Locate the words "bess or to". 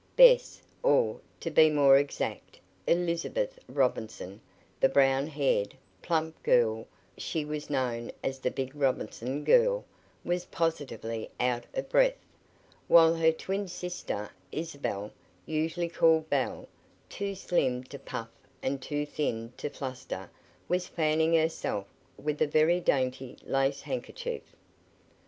0.15-1.51